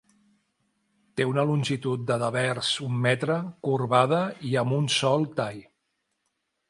Té 1.19 1.27
una 1.31 1.43
longitud 1.49 2.07
de 2.11 2.17
devers 2.23 2.71
un 2.87 2.95
metre, 3.03 3.37
corbada 3.69 4.23
i 4.53 4.55
amb 4.63 4.77
un 4.79 4.93
sol 4.97 5.29
tall. 5.43 5.61